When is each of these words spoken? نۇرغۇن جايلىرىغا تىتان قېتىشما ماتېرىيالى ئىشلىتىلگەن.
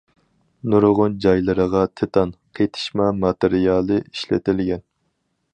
نۇرغۇن 0.73 1.17
جايلىرىغا 1.25 1.83
تىتان 2.01 2.33
قېتىشما 2.61 3.13
ماتېرىيالى 3.21 4.03
ئىشلىتىلگەن. 4.07 4.87